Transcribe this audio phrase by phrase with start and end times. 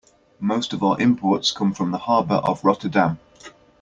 [0.39, 3.19] Most of our imports come from the harbor of Rotterdam.